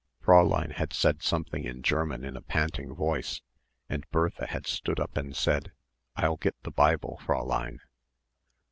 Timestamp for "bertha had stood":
4.09-4.99